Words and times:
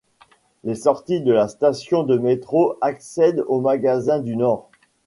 Les 0.63 0.73
sorties 0.73 1.21
de 1.21 1.31
la 1.31 1.47
station 1.47 2.01
du 2.01 2.17
métro 2.17 2.75
accèdent 2.81 3.45
au 3.47 3.59
Magasin 3.61 4.17
du 4.17 4.35
Nord. 4.35 4.71